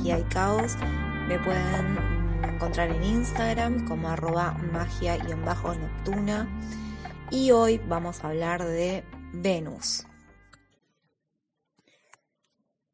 [0.00, 0.76] Astrología y Caos.
[1.28, 1.98] Me pueden
[2.42, 6.48] encontrar en Instagram como arroba magia-neptuna.
[7.30, 9.04] Y hoy vamos a hablar de
[9.34, 10.06] Venus.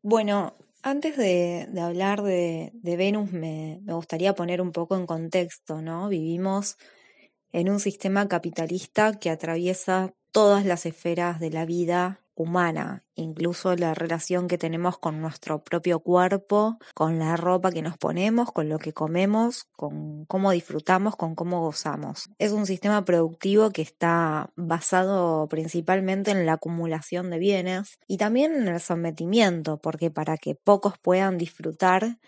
[0.03, 6.09] Bueno, antes de, hablar de, Venus me gustaría poner un poco en contexto, ¿no?
[6.09, 6.77] Vivimos
[7.53, 13.95] en un sistema capitalista que atraviesa todas las esferas de la vida humana, incluso la
[13.95, 18.79] relación que tenemos con nuestro propio cuerpo, con la ropa que nos ponemos, con lo
[18.79, 22.29] que comemos, con cómo disfrutamos, con cómo gozamos.
[22.39, 28.55] Es un sistema productivo que está basado principalmente en la acumulación de bienes y también
[28.55, 32.19] en el sometimiento, porque para que pocos puedan disfrutar,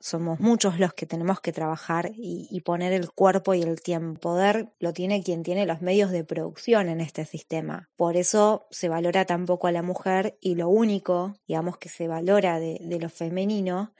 [0.00, 4.20] somos muchos los que tenemos que trabajar y, poner el cuerpo y el tiempo.
[4.20, 7.88] Poder lo tiene quien tiene los medios de producción en este sistema.
[7.96, 12.08] Por eso se valora tan poco a la mujer y lo único, digamos, que se
[12.08, 13.92] valora de, lo femenino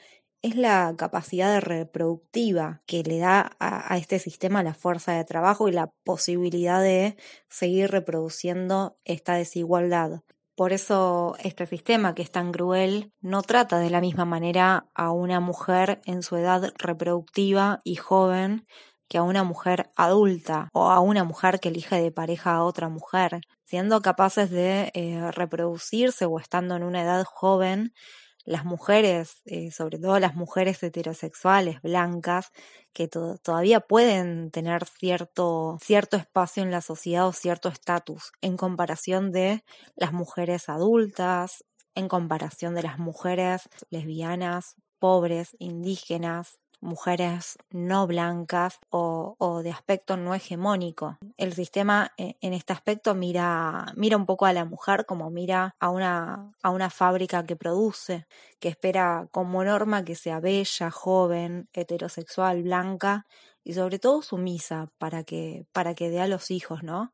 [0.43, 5.73] es la capacidad reproductiva que le da a, este sistema la fuerza de trabajo y
[5.73, 7.17] la posibilidad de
[7.49, 10.23] seguir reproduciendo esta desigualdad.
[10.59, 15.13] Por eso este sistema que es tan cruel no trata de la misma manera a
[15.13, 18.67] una mujer en su edad reproductiva y joven
[19.09, 22.89] que a una mujer adulta o a una mujer que elige de pareja a otra
[22.89, 27.93] mujer, siendo capaces de eh, reproducirse o estando en una edad joven
[28.45, 32.53] las mujeres, eh, sobre todo las mujeres heterosexuales blancas,
[32.93, 39.33] que todavía pueden tener cierto, cierto espacio en la sociedad o cierto estatus en comparación
[39.33, 39.65] de
[39.97, 49.61] las mujeres adultas, en comparación de las mujeres lesbianas, pobres, indígenas, mujeres no blancas o,
[49.63, 51.19] de aspecto no hegemónico.
[51.37, 55.75] El sistema eh, en este aspecto mira, mira un poco a la mujer como mira
[55.81, 58.27] a una, a una fábrica que produce,
[58.61, 63.27] que espera como norma que sea bella, joven, heterosexual, blanca
[63.65, 67.13] y sobre todo sumisa para que, para que dé a los hijos, ¿no?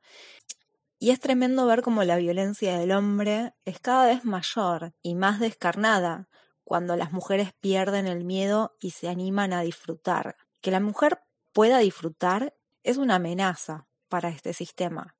[0.98, 5.40] Y es tremendo ver cómo la violencia del hombre es cada vez mayor y más
[5.40, 6.28] descarnada,
[6.64, 10.36] cuando las mujeres pierden el miedo y se animan a disfrutar.
[10.60, 11.20] Que la mujer
[11.52, 15.16] pueda disfrutar es una amenaza para este sistema,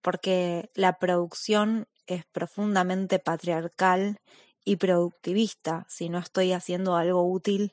[0.00, 4.20] porque la producción es profundamente patriarcal
[4.64, 5.86] y productivista.
[5.88, 7.72] Si no estoy haciendo algo útil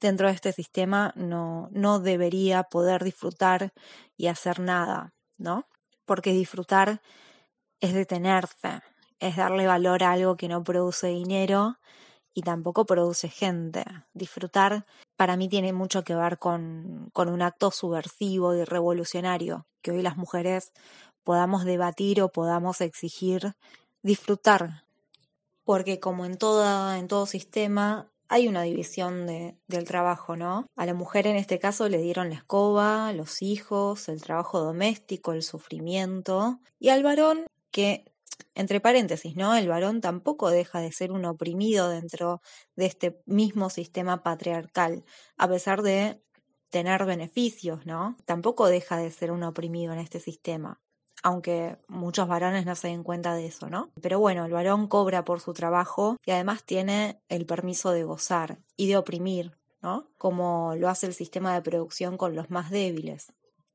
[0.00, 3.72] dentro de este sistema, no, no debería poder disfrutar
[4.16, 5.68] y hacer nada, ¿no?
[6.04, 7.02] Porque disfrutar
[7.80, 8.80] es detenerse,
[9.18, 11.78] es darle valor a algo que no produce dinero
[12.34, 13.84] y tampoco produce gente.
[14.14, 14.86] Disfrutar
[15.16, 20.02] para mí tiene mucho que ver con, con un acto subversivo y revolucionario, que hoy
[20.02, 20.72] las mujeres
[21.24, 23.54] podamos debatir o podamos exigir
[24.02, 24.84] disfrutar.
[25.64, 30.66] Porque como en, toda, en todo sistema hay una división de, del trabajo, ¿no?
[30.76, 35.32] A la mujer en este caso le dieron la escoba, los hijos, el trabajo doméstico,
[35.32, 38.09] el sufrimiento, y al varón que
[38.54, 39.54] entre paréntesis, ¿no?
[39.54, 42.40] El varón tampoco deja de ser un oprimido dentro
[42.76, 45.04] de este mismo sistema patriarcal,
[45.36, 46.22] a pesar de
[46.70, 48.16] tener beneficios, ¿no?
[48.24, 50.80] Tampoco deja de ser un oprimido en este sistema,
[51.22, 53.90] aunque muchos varones no se den cuenta de eso, ¿no?
[54.00, 58.58] Pero bueno, el varón cobra por su trabajo y además tiene el permiso de gozar
[58.76, 60.08] y de oprimir, ¿no?
[60.16, 63.32] Como lo hace el sistema de producción con los más débiles.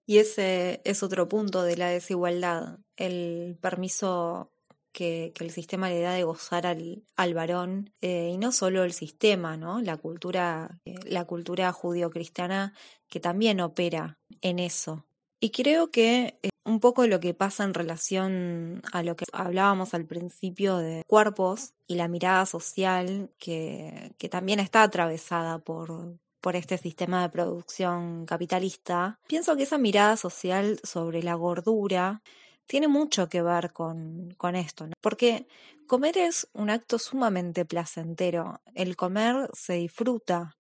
[0.07, 4.51] Y ese es otro punto de la desigualdad, el permiso
[4.95, 8.93] que, el sistema le da de gozar al, al varón, eh, y no solo el
[8.93, 9.81] sistema, ¿no?
[9.81, 12.73] La cultura, eh, la cultura judio-cristiana
[13.09, 15.05] que también opera en eso.
[15.41, 19.93] Y creo que eh, un poco lo que pasa en relación a lo que hablábamos
[19.93, 26.55] al principio de cuerpos y la mirada social que, que también está atravesada por, por
[26.55, 32.21] este sistema de producción capitalista, pienso que esa mirada social sobre la gordura
[32.67, 34.93] tiene mucho que ver con, con esto, ¿no?
[35.01, 35.47] porque
[35.87, 38.61] comer es un acto sumamente placentero.
[38.73, 40.57] El comer se disfruta.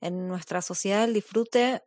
[0.00, 1.82] En nuestra sociedad el disfrute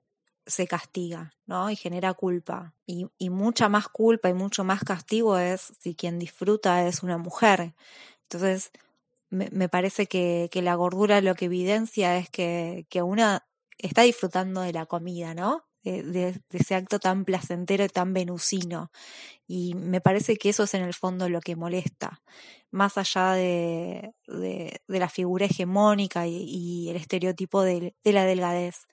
[0.46, 1.70] se castiga, ¿no?
[1.70, 2.74] Y genera culpa.
[2.86, 7.18] Y, y, mucha más culpa y mucho más castigo es si quien disfruta es una
[7.18, 7.76] mujer.
[8.24, 8.72] Entonces,
[9.30, 13.46] me, me parece que, que, la gordura lo que evidencia es que, que una
[13.78, 15.67] está disfrutando de la comida, ¿no?
[16.04, 18.92] De, ese acto tan placentero y tan venusino.
[19.48, 22.22] Y me parece que eso es en el fondo lo que molesta,
[22.72, 28.88] más allá de, de, la figura hegemónica y, el estereotipo de, la delgadez.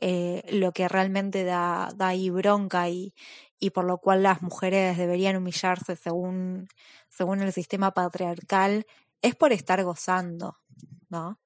[0.00, 3.12] Eh, lo que realmente da, da ahí bronca y,
[3.58, 6.68] y por lo cual las mujeres deberían humillarse según,
[7.08, 8.86] según el sistema patriarcal
[9.20, 10.56] es por estar gozando,
[11.10, 11.38] ¿no?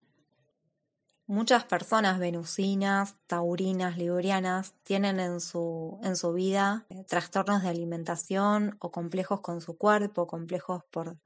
[1.27, 8.77] Muchas personas venusinas, taurinas, librianas tienen en su, en su vida eh, trastornos de alimentación
[8.79, 11.17] o complejos con su cuerpo, complejos por,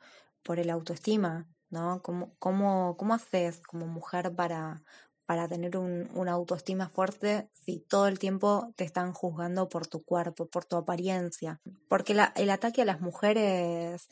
[0.44, 2.00] por el autoestima, ¿no?
[2.00, 4.84] ¿Cómo, cómo, cómo haces como mujer para,
[5.26, 10.04] para tener un, una autoestima fuerte si todo el tiempo te están juzgando por tu
[10.04, 11.60] cuerpo, por tu apariencia?
[11.88, 14.08] Porque el ataque a las mujeres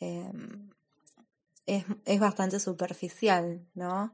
[0.00, 0.68] em,
[1.64, 4.12] es, es bastante superficial, ¿no?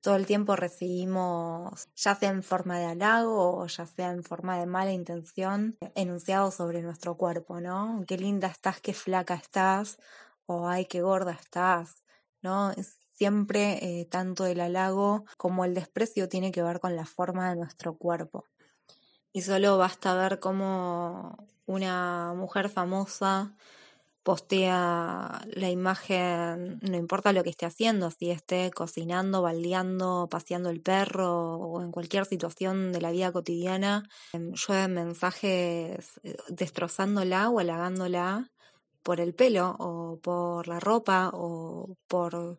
[0.00, 4.58] Todo el tiempo recibimos, ya sea en forma de halago o ya sea en forma
[4.58, 8.04] de mala intención, enunciados sobre nuestro cuerpo, ¿no?
[8.06, 9.98] Qué linda estás, qué flaca estás,
[10.46, 12.04] o ay, qué gorda estás,
[12.42, 12.72] ¿no?
[13.12, 17.56] Siempre eh, tanto el halago como el desprecio tiene que ver con la forma de
[17.56, 18.44] nuestro cuerpo.
[19.32, 21.36] Y solo basta ver cómo
[21.66, 23.56] una mujer famosa
[24.28, 30.82] postea la imagen, no importa lo que esté haciendo, si esté cocinando, baldeando, paseando el
[30.82, 37.58] perro o en cualquier situación de la vida cotidiana, em, llueven mensajes eh, destrozándola o
[37.58, 38.50] halagándola
[39.02, 42.58] por el pelo o por la ropa o por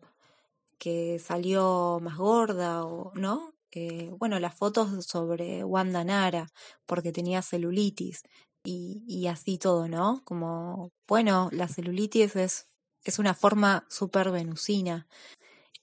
[0.76, 3.52] que salió más gorda o no.
[3.70, 6.48] Eh, bueno, las fotos sobre Wanda Nara
[6.84, 8.24] porque tenía celulitis
[8.64, 10.22] y, así todo, ¿no?
[10.24, 12.66] Como, bueno, la celulitis es,
[13.04, 15.06] es una forma súper venusina,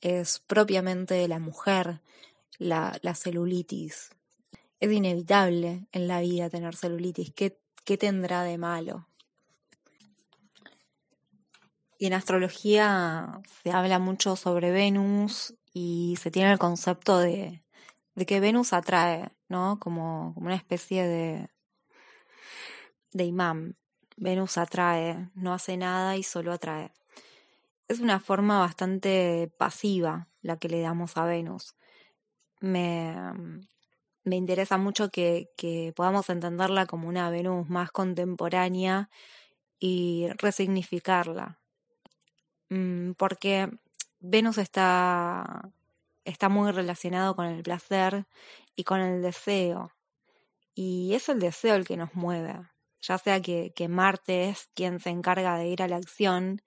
[0.01, 2.01] es propiamente de la mujer
[2.59, 4.11] la, la celulitis.
[4.79, 7.33] Es inevitable en la vida tener celulitis.
[7.33, 9.07] ¿Qué, qué tendrá de malo?
[11.97, 17.63] Y en astrología se habla mucho sobre Venus y se tiene el concepto de,
[18.13, 19.79] de que Venus atrae, ¿no?
[19.79, 21.49] Como, como una especie de,
[23.11, 23.75] de imán.
[24.17, 26.91] Venus atrae, no hace nada y solo atrae.
[27.87, 31.75] Es una forma bastante pasiva la que le damos a Venus.
[32.59, 33.13] Me,
[34.23, 39.09] me interesa mucho que, que podamos entenderla como una Venus más contemporánea
[39.79, 41.59] y resignificarla.
[42.69, 43.69] Mm, porque
[44.19, 45.69] Venus está,
[46.25, 48.25] está muy relacionado con el placer
[48.75, 49.91] y con el deseo.
[50.73, 52.55] Y es el deseo el que nos mueve
[53.01, 56.61] ya sea que, Marte es quien se encarga de ir a la acción,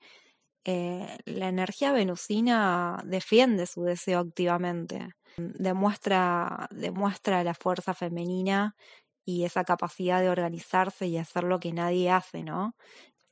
[0.64, 8.76] eh, la energía venusina defiende su deseo activamente, demuestra, demuestra la fuerza femenina
[9.24, 12.74] y esa capacidad de organizarse y hacer lo que nadie hace, ¿no?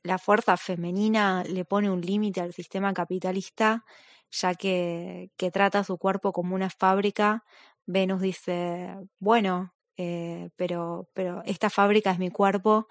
[0.03, 3.85] La fuerza femenina le pone un límite al sistema capitalista,
[4.31, 7.43] ya que, que trata su cuerpo como una fábrica.
[7.85, 12.87] Venus dice, bueno, eh, pero, pero esta fábrica es mi cuerpo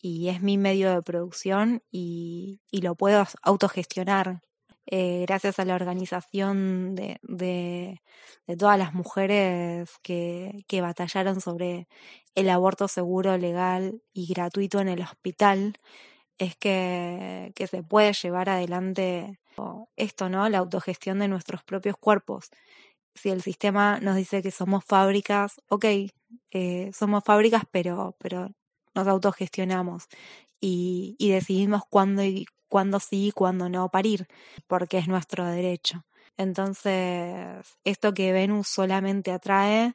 [0.00, 4.40] y es mi medio de producción y, lo puedo autogestionar.
[4.86, 8.00] Eh, gracias a la organización de, de,
[8.58, 11.88] todas las mujeres que, que, batallaron sobre
[12.34, 15.74] el aborto seguro, legal y gratuito en el hospital,
[16.38, 19.40] es que, que se puede llevar adelante
[19.96, 20.48] esto, ¿no?
[20.48, 22.50] La autogestión de nuestros propios cuerpos.
[23.14, 25.84] Si el sistema nos dice que somos fábricas, ok,
[26.50, 28.50] eh, somos fábricas, pero, pero
[28.94, 30.06] nos autogestionamos
[30.60, 34.26] y, y decidimos cuándo, y, cuándo sí y cuándo no parir,
[34.66, 36.04] porque es nuestro derecho.
[36.36, 39.94] Entonces, esto que Venus solamente atrae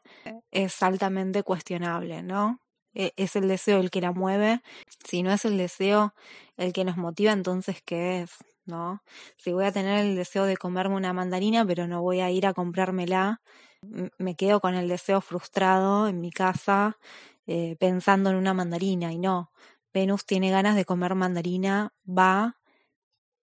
[0.51, 2.59] es altamente cuestionable, ¿no?
[2.93, 4.61] E, es el deseo el que la mueve.
[5.07, 6.13] Si no es el deseo
[6.57, 8.31] el que nos motiva, entonces, ¿qué es?
[8.65, 9.03] ¿No?
[9.37, 12.45] Si voy a tener el deseo de comerme una mandarina, pero no voy a ir
[12.47, 13.41] a comprármela,
[14.17, 16.97] me quedo con el deseo frustrado en mi casa
[17.47, 19.51] eh, pensando en una mandarina y no.
[19.93, 22.57] Venus tiene ganas de comer mandarina, va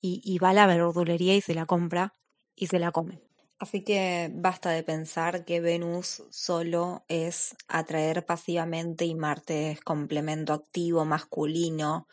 [0.01, 2.15] y, va a la verdulería y se la compra
[2.53, 3.21] y se la come.
[3.59, 10.51] Así que basta de pensar que Venus solo es atraer pasivamente y Marte es complemento
[10.51, 12.09] activo, masculino,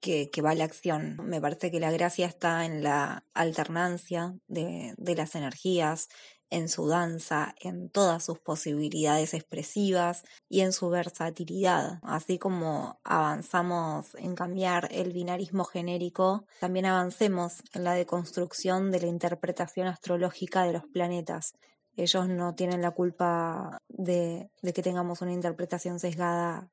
[0.00, 1.16] que, que, va a la acción.
[1.24, 6.08] Me parece que la gracia está en la alternancia de, de las energías,
[6.54, 11.98] en su danza, en todas sus posibilidades expresivas y en su versatilidad.
[12.02, 19.08] Así como avanzamos en cambiar el binarismo genérico, también avancemos en la deconstrucción de la
[19.08, 21.54] interpretación astrológica de los planetas.
[21.96, 26.70] Ellos no tienen la culpa de, que tengamos una interpretación sesgada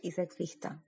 [0.00, 0.82] y sexista.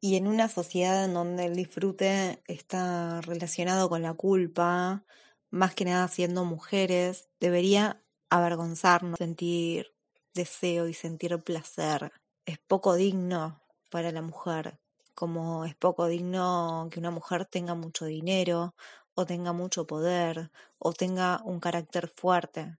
[0.00, 5.04] Y en una sociedad en donde el disfrute está relacionado con la culpa,
[5.50, 9.92] más que nada siendo mujeres, debería avergonzarnos, sentir
[10.34, 12.12] deseo y sentir placer.
[12.46, 14.78] Es poco digno para la mujer,
[15.14, 18.74] como es poco digno que una mujer tenga mucho dinero
[19.14, 22.76] o tenga mucho poder o tenga un carácter fuerte.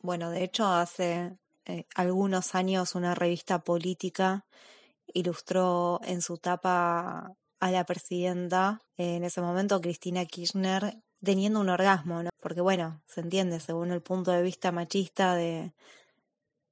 [0.00, 4.44] Bueno, de hecho, hace eh, algunos años una revista política
[5.14, 12.22] ilustró en su tapa a la presidenta, en ese momento Cristina Kirchner, teniendo un orgasmo,
[12.22, 12.30] ¿no?
[12.40, 15.72] Porque bueno, se entiende, según el punto de vista machista de,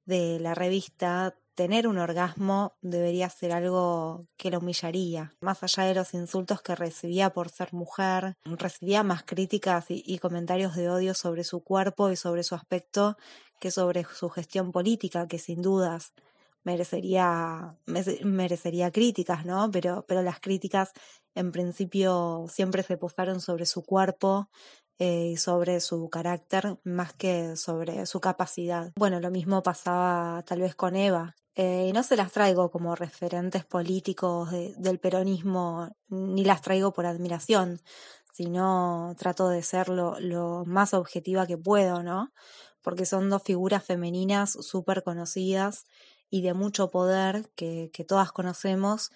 [0.05, 5.33] de la revista, tener un orgasmo debería ser algo que lo humillaría.
[5.41, 10.75] Más allá de los insultos que recibía por ser mujer, recibía más críticas y, comentarios
[10.75, 13.17] de odio sobre su cuerpo y sobre su aspecto
[13.59, 16.13] que sobre su gestión política, que sin dudas
[16.63, 17.77] merecería,
[18.23, 19.69] merecería críticas, ¿no?
[19.71, 20.91] Pero, pero las críticas
[21.35, 24.49] en principio siempre se posaron sobre su cuerpo
[24.99, 28.91] eh, y sobre su carácter más que sobre su capacidad.
[28.95, 31.35] Bueno, lo mismo pasaba tal vez con Eva.
[31.55, 37.81] Eh, no se las traigo como referentes políticos del peronismo, ni las traigo por admiración,
[38.31, 42.31] sino trato de ser lo, lo más objetiva que puedo, ¿no?
[42.81, 45.85] Porque son dos figuras femeninas súper conocidas
[46.31, 49.11] y de mucho poder que, que todas conocemos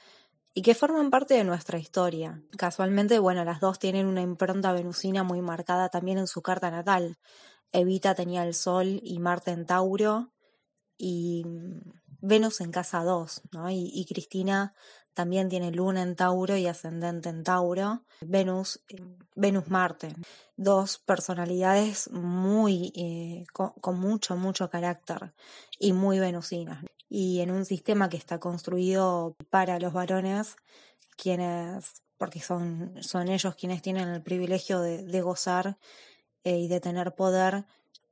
[0.53, 2.41] y que forman parte de nuestra historia.
[2.57, 7.17] Casualmente, bueno, las dos tienen una impronta venusina muy marcada también en su carta natal.
[7.71, 10.31] Evita tenía el Sol y Marte en Tauro
[10.97, 11.81] y mm,
[12.21, 13.69] Venus en casa 2, ¿no?
[13.69, 14.73] Y, Cristina
[15.13, 18.03] también tiene Luna en Tauro y ascendente en Tauro.
[18.21, 18.81] Venus,
[19.35, 20.15] Venus Marte,
[20.55, 25.33] dos personalidades muy eh, con, con, mucho, mucho carácter
[25.79, 30.55] y muy venusinas y en un sistema que está construido para los varones,
[31.17, 35.77] quienes, porque son, son ellos quienes tienen el privilegio de, gozar
[36.43, 37.65] eh, y de tener poder,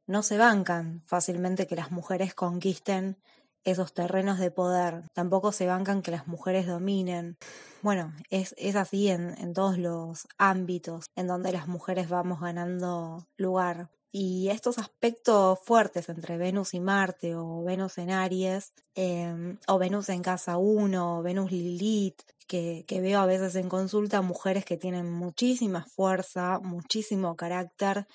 [0.06, 3.18] no se bancan fácilmente que las mujeres conquisten
[3.64, 5.04] esos terrenos de poder.
[5.14, 7.38] Tampoco se bancan que las mujeres dominen.
[7.82, 13.26] Bueno, es, es así en, en todos los ámbitos en donde las mujeres vamos ganando
[13.38, 13.90] lugar.
[14.15, 20.08] Y estos aspectos fuertes entre Venus y Marte, o Venus en Aries, em, o Venus
[20.10, 24.77] en casa 1, o Venus Lilith, que, que, veo a veces en consulta, mujeres que
[24.77, 28.05] tienen muchísima fuerza, muchísimo carácter,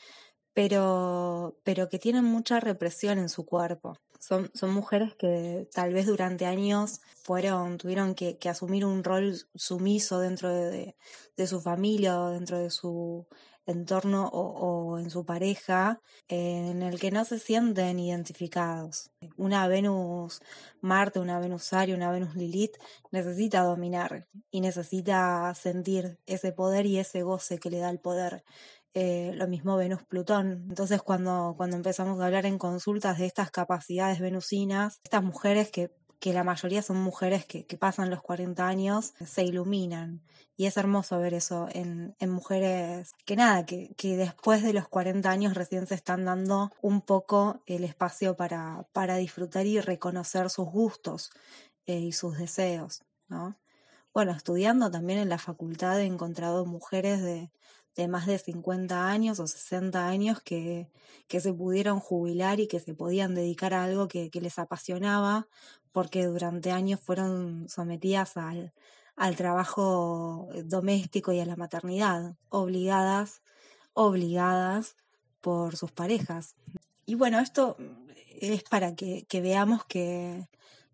[0.54, 3.98] pero, pero que tienen mucha represión en su cuerpo.
[4.20, 10.20] Son, son mujeres que tal vez durante años fueron, tuvieron que, asumir un rol sumiso
[10.20, 10.94] dentro de,
[11.36, 13.26] de su familia o dentro de su
[13.68, 19.10] entorno o, o en su pareja en el que no se sienten identificados.
[19.36, 20.40] Una Venus
[20.80, 22.76] Marte, una Venus Aries, una Venus Lilith
[23.10, 28.42] necesita dominar y necesita sentir ese poder y ese goce que le da el poder.
[28.94, 30.66] Eh, lo mismo Venus Plutón.
[30.68, 35.92] Entonces cuando, cuando empezamos a hablar en consultas de estas capacidades venusinas, estas mujeres que
[36.20, 40.22] que la mayoría son mujeres que, que, pasan los 40 años, se iluminan.
[40.56, 44.88] Y es hermoso ver eso en, en mujeres que nada, que, que, después de los
[44.88, 50.50] 40 años recién se están dando un poco el espacio para, para disfrutar y reconocer
[50.50, 51.30] sus gustos
[51.86, 53.56] eh, y sus deseos, ¿no?
[54.12, 57.52] Bueno, estudiando también en la facultad he encontrado mujeres de,
[57.98, 60.88] de más de 50 años o 60 años que,
[61.26, 65.48] que se pudieron jubilar y que se podían dedicar a algo que, que les apasionaba
[65.90, 68.72] porque durante años fueron sometidas al,
[69.16, 73.42] al trabajo doméstico y a la maternidad, obligadas,
[73.94, 74.94] obligadas
[75.40, 76.54] por sus parejas.
[77.04, 77.76] Y bueno, esto
[78.40, 80.48] es para que, que veamos que,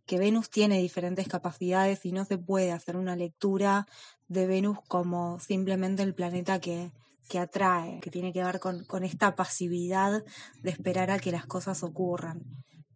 [0.06, 3.86] que Venus tiene diferentes capacidades y no se puede hacer una lectura
[4.28, 6.92] de Venus como simplemente el planeta que,
[7.28, 10.24] que atrae, que tiene que ver con, con esta pasividad
[10.62, 12.42] de esperar a que las cosas ocurran.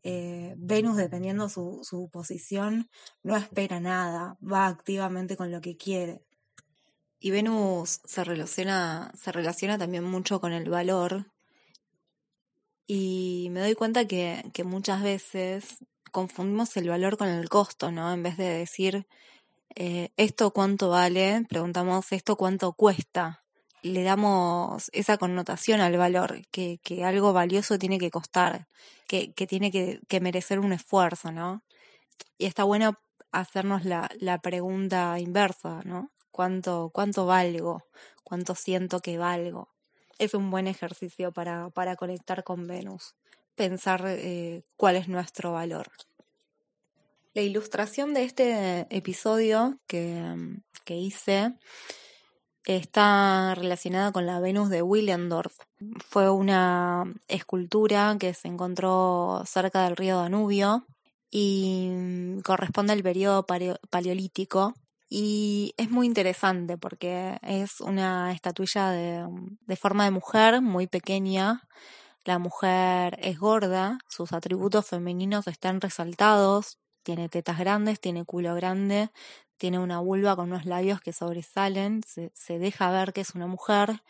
[0.02, 2.88] Eh, Venus, dependiendo su, su posición,
[3.22, 6.22] no espera nada, va activamente con lo que quiere.
[7.20, 11.26] Y Venus se relaciona, se relaciona también mucho con el valor.
[12.86, 18.12] Y me doy cuenta que, que muchas veces confundimos el valor con el costo, ¿no?
[18.12, 19.06] En vez de decir
[19.74, 23.44] eh, esto cuánto vale, preguntamos esto cuánto cuesta
[23.82, 28.68] le damos esa connotación al valor, que, algo valioso tiene que costar,
[29.06, 31.62] que, tiene que, que, merecer un esfuerzo, ¿no?
[32.36, 32.98] Y está bueno
[33.32, 36.10] hacernos la, la pregunta inversa, ¿no?
[36.30, 37.84] ¿Cuánto, ¿Cuánto valgo?
[38.24, 39.68] ¿Cuánto siento que valgo?
[40.18, 43.14] Es un buen ejercicio para, para conectar con Venus,
[43.58, 45.88] pensar eh, cuál es nuestro valor.
[47.34, 50.34] La ilustración de este episodio que,
[50.84, 51.52] que hice
[52.64, 55.54] está relacionada con la Venus de Willendorf.
[56.08, 60.86] Fue una escultura que se encontró cerca del río Danubio
[61.30, 63.46] y corresponde al periodo
[63.90, 64.74] paleolítico
[65.10, 69.26] Y es muy interesante porque es una estatuilla de,
[69.66, 71.62] de forma de mujer muy pequeña.
[72.28, 79.08] La mujer es gorda, sus atributos femeninos están resaltados, tiene tetas grandes, tiene culo grande,
[79.56, 84.02] tiene una vulva con unos labios que sobresalen, se, deja ver que es una mujer,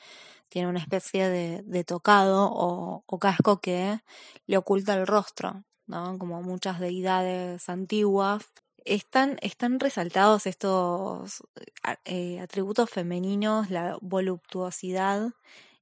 [0.48, 4.00] tiene una especie de, de tocado o, casco que
[4.48, 6.18] le oculta el rostro, ¿no?
[6.18, 8.46] Como muchas deidades antiguas.
[8.84, 9.38] Están,
[9.78, 11.44] resaltados estos
[12.04, 15.30] eh, atributos femeninos, la voluptuosidad,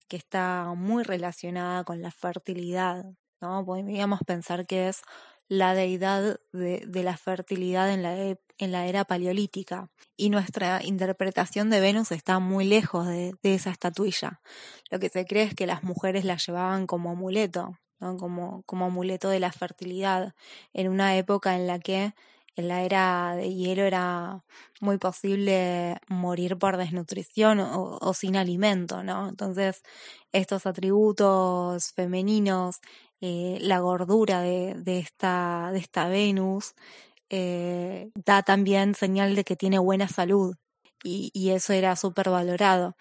[0.08, 3.04] que está muy relacionada con la fertilidad,
[3.40, 3.64] ¿no?
[3.64, 5.02] Podríamos pensar que es
[5.48, 9.90] la deidad de, de la fertilidad en la, en la era paleolítica.
[10.16, 14.40] Y nuestra interpretación de Venus está muy lejos de, de, esa estatuilla.
[14.90, 18.16] Lo que se cree es que las mujeres la llevaban como amuleto, ¿no?
[18.16, 20.34] como, como amuleto de la fertilidad,
[20.72, 22.14] en una época en la que
[22.56, 24.44] en la era de hielo era
[24.80, 29.28] muy posible morir por desnutrición o, sin alimento, ¿no?
[29.28, 29.82] Entonces,
[30.32, 32.80] estos atributos femeninos
[33.20, 36.74] eh, la gordura de, de, esta, de esta Venus
[37.30, 40.56] eh, da también señal de que tiene buena salud
[41.04, 42.96] y, y eso era súper valorado.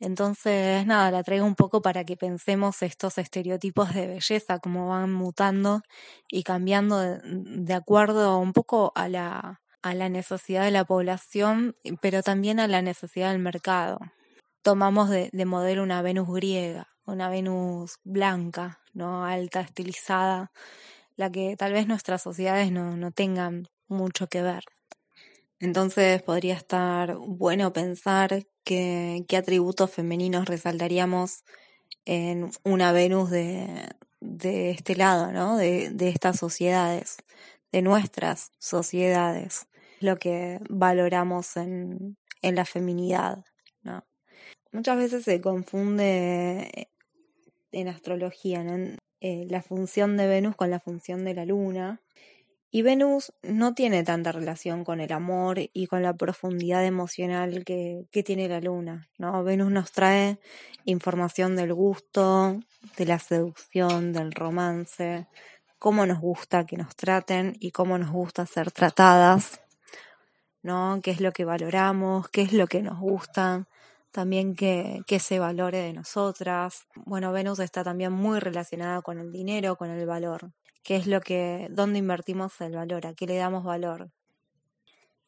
[0.00, 5.12] Entonces, nada, la traigo un poco para que pensemos estos estereotipos de belleza, cómo van
[5.12, 5.82] mutando
[6.28, 12.22] y cambiando de, acuerdo un poco a la, a la necesidad de la población, pero
[12.22, 13.98] también a la necesidad del mercado.
[14.62, 19.26] Tomamos de, de modelo una Venus griega, una Venus blanca, ¿no?
[19.26, 20.50] alta, estilizada,
[21.16, 24.64] la que tal vez nuestras sociedades no, no tengan mucho que ver.
[25.58, 28.46] Entonces podría estar bueno pensar
[29.28, 31.44] qué atributos femeninos resaltaríamos
[32.04, 33.66] en una Venus de,
[34.20, 35.56] de este lado, ¿no?
[35.56, 37.18] De, de estas sociedades,
[37.72, 39.66] de nuestras sociedades,
[40.00, 43.44] lo que valoramos en, en la feminidad,
[43.82, 44.04] ¿no?
[44.72, 46.88] Muchas veces se confunde
[47.72, 48.64] en astrología,
[49.20, 52.00] eh, la función de Venus con la función de la Luna.
[52.72, 58.06] Y Venus no tiene tanta relación con el amor y con la profundidad emocional que,
[58.24, 59.08] tiene la Luna.
[59.18, 59.42] ¿no?
[59.42, 60.38] Venus nos trae
[60.84, 62.60] información del gusto,
[62.96, 65.26] de la seducción, del romance,
[65.80, 69.60] cómo nos gusta que nos traten y cómo nos gusta ser tratadas,
[70.62, 71.00] ¿no?
[71.02, 73.66] qué es lo que valoramos, qué es lo que nos gusta,
[74.12, 76.86] también que, que se valore de nosotras.
[76.94, 80.52] Bueno, Venus está también muy relacionada con el dinero, con el valor.
[80.82, 83.06] ¿Qué es lo que, dónde invertimos el valor?
[83.06, 84.10] ¿A qué le damos valor?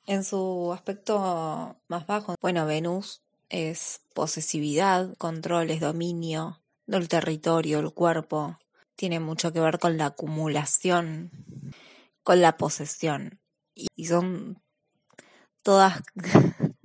[0.06, 8.58] En su aspecto más bajo, bueno, Venus es posesividad, controles, dominio del territorio, el cuerpo.
[8.96, 11.30] Tiene mucho que ver con la acumulación,
[12.22, 13.40] con la posesión.
[13.74, 14.60] Y son
[15.62, 16.02] todas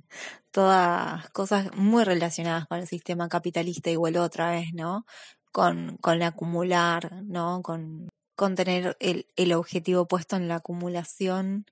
[0.50, 5.04] todas cosas muy relacionadas con el sistema capitalista, igual otra vez, ¿no?
[5.52, 7.62] Con, con acumular, ¿no?
[7.62, 8.07] Con,
[8.38, 11.66] con tener el, el objetivo puesto en la acumulación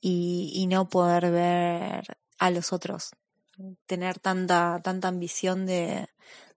[0.00, 3.12] y, y no poder ver a los otros.
[3.86, 6.08] Tener tanta, tanta ambición de,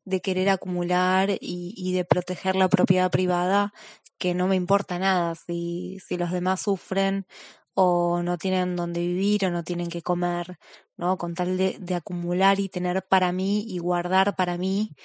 [0.03, 1.37] de querer acumular y,
[1.77, 3.71] y, de proteger la propiedad privada
[4.17, 7.27] que no me importa nada si, si los demás sufren
[7.75, 10.57] o no tienen donde vivir o no tienen que comer,
[10.97, 11.19] ¿no?
[11.19, 14.95] Con tal de, de acumular y tener para mí y guardar para mí,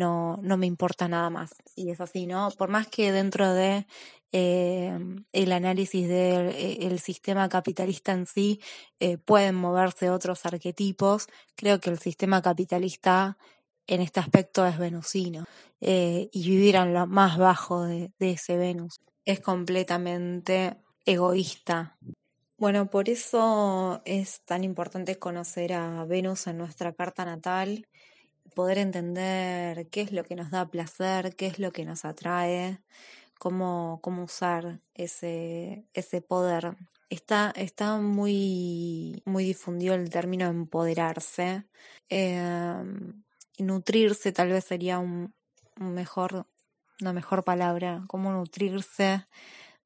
[0.00, 1.50] no, no me importa nada más.
[1.76, 2.50] Y es así, ¿no?
[2.58, 3.86] Por más que dentro de
[4.32, 4.98] eh,
[5.32, 8.60] el análisis del de, el sistema capitalista en sí
[8.98, 13.36] eh, pueden moverse otros arquetipos, creo que el sistema capitalista
[13.86, 15.44] en este aspecto es venusino
[15.80, 21.98] eh, y vivir en lo más bajo de, de ese Venus es completamente egoísta,
[22.60, 27.86] bueno, por eso es tan importante conocer a Venus en nuestra carta natal,
[28.50, 32.80] poder entender qué es lo que nos da placer, qué es lo que nos atrae,
[33.38, 36.76] cómo, cómo usar ese, ese poder.
[37.08, 41.64] Está, está muy, muy difundido el término empoderarse.
[42.08, 42.84] Eh,
[43.58, 45.34] nutrirse tal vez sería un
[45.76, 46.46] mejor,
[47.00, 49.26] una mejor palabra, cómo nutrirse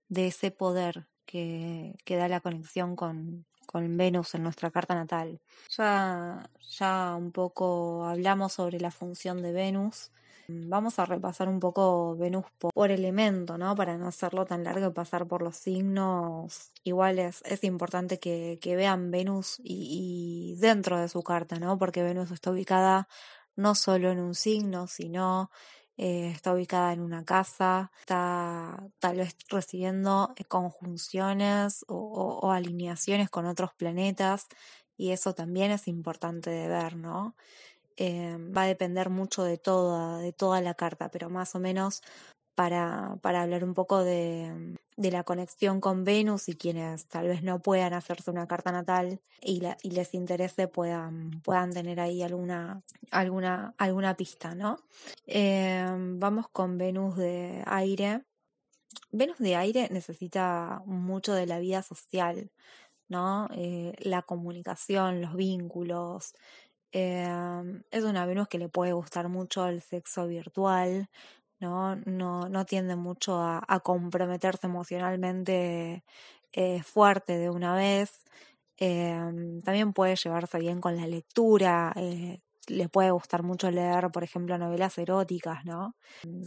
[0.09, 5.41] de ese poder que, que da la conexión con, con Venus en nuestra carta natal.
[5.77, 6.49] Ya,
[6.79, 10.11] ya un poco hablamos sobre la función de Venus.
[10.47, 13.75] Vamos a repasar un poco Venus por, por elemento, ¿no?
[13.75, 16.71] Para no hacerlo tan largo y pasar por los signos.
[16.83, 21.79] Igual es, es importante que, que vean Venus y, y dentro de su carta, ¿no?
[21.79, 23.09] Porque Venus está ubicada
[23.57, 25.51] no solo en un signo, sino
[25.97, 33.31] eh, está ubicada en una casa, está tal vez recibiendo conjunciones o, o, o alineaciones
[33.31, 34.49] con otros planetas
[34.97, 37.35] y eso también es importante de ver, ¿no?
[37.97, 42.03] Eh, va a depender mucho de toda, de toda la carta, pero más o menos
[42.55, 47.43] para, para hablar un poco de, de, la conexión con Venus y quienes tal vez
[47.43, 52.23] no puedan hacerse una carta natal y, la, y les interese puedan, puedan tener ahí
[52.23, 54.79] alguna, alguna, alguna pista, ¿no?
[55.27, 58.25] Eh, vamos con Venus de aire.
[59.11, 62.51] Venus de aire necesita mucho de la vida social,
[63.09, 63.49] ¿no?
[63.53, 66.35] Eh, la comunicación, los vínculos.
[66.93, 71.09] Eh, es una Venus que le puede gustar mucho el sexo virtual,
[71.65, 71.97] ¿no?
[72.05, 76.05] No, no tiende mucho a, comprometerse emocionalmente
[76.53, 78.25] eh, fuerte de una vez.
[78.77, 84.25] Em, también puede llevarse bien con la lectura, eh, le puede gustar mucho leer, por
[84.25, 85.97] ejemplo, novelas eróticas, ¿no?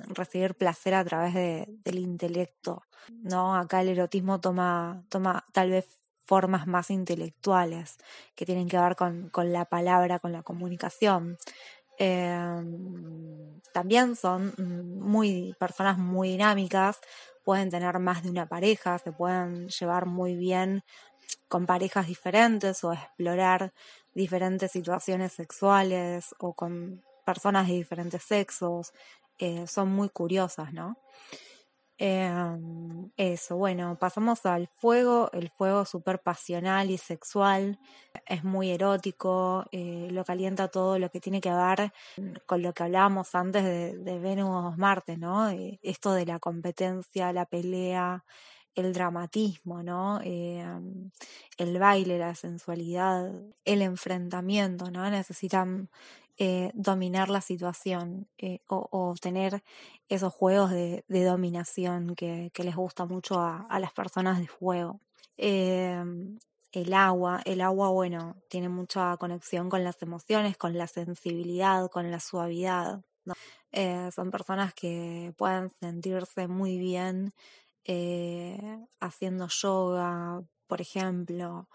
[0.10, 2.84] Recibir placer a través del intelecto,
[3.24, 3.56] ¿no?
[3.56, 5.88] Acá el erotismo toma, toma tal vez
[6.26, 7.98] formas más intelectuales
[8.36, 11.38] que tienen que ver con, con la palabra, con la comunicación.
[11.98, 17.00] Em, también son muy personas muy dinámicas,
[17.44, 20.84] pueden tener más de una pareja, se pueden llevar muy bien
[21.48, 23.74] con parejas diferentes o explorar
[24.14, 28.94] diferentes situaciones sexuales o con personas de diferentes sexos.
[29.40, 30.98] Eh, son muy curiosas, ¿no?
[32.00, 37.80] Em, eso, bueno, pasamos al fuego, el fuego súper pasional y sexual,
[38.28, 41.92] es muy erótico, eh, lo calienta todo lo que tiene que ver
[42.46, 45.50] con lo que hablábamos antes de, de Venus-Marte, ¿no?
[45.50, 48.24] Eh, esto de la competencia, la pelea,
[48.76, 50.20] el dramatismo, ¿no?
[50.24, 51.10] Em,
[51.58, 53.32] el baile, la sensualidad,
[53.66, 55.10] el enfrentamiento, ¿no?
[55.10, 55.90] Necesitan
[56.40, 59.64] eh, dominar la situación eh, o, tener
[60.08, 65.02] esos juegos de, dominación que, les gusta mucho a, las personas de fuego.
[65.38, 66.38] Em,
[66.72, 72.12] el agua, el agua, bueno, tiene mucha conexión con las emociones, con la sensibilidad, con
[72.12, 73.02] la suavidad.
[73.72, 77.34] Eh, son personas que pueden sentirse muy bien
[79.00, 81.68] haciendo yoga, por ejemplo,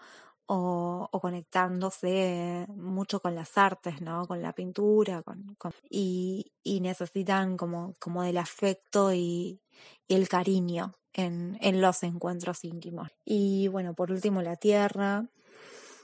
[0.45, 4.27] o, conectándose mucho con las artes, ¿no?
[4.27, 5.55] Con la pintura, con,
[5.89, 6.51] y,
[6.81, 9.61] necesitan como, como del afecto y,
[10.07, 13.09] el cariño en, en, los encuentros íntimos.
[13.25, 15.25] Y bueno, por último, la tierra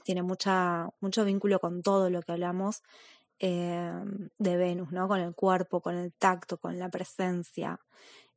[0.04, 2.82] tiene mucha, mucho vínculo con todo lo que hablamos
[3.38, 3.92] eh,
[4.38, 5.08] de Venus, ¿no?
[5.08, 7.80] Con el cuerpo, con el tacto, con la presencia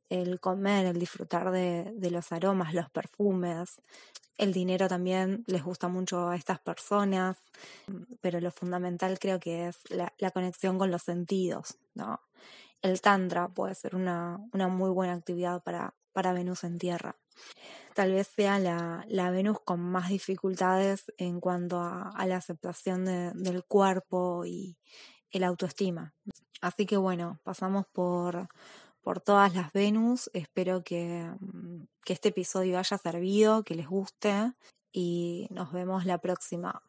[0.08, 3.80] el comer, el disfrutar de, de, los aromas, los perfumes,
[4.36, 7.38] el dinero también les gusta mucho a estas personas,
[8.20, 12.20] pero lo fundamental creo que es la, conexión con los sentidos, ¿no?
[12.82, 17.16] El Tantra puede ser una, una muy buena actividad para, para Venus en Tierra.
[17.94, 23.64] Tal vez sea la, la Venus con más dificultades en cuanto a, la aceptación del
[23.64, 24.76] cuerpo y
[25.30, 26.12] el autoestima.
[26.60, 28.48] Así que bueno, pasamos por,
[29.04, 30.30] por todas las Venus.
[30.32, 31.30] Espero que,
[32.04, 34.54] que este episodio haya servido, que les guste
[34.92, 36.82] y nos vemos la próxima.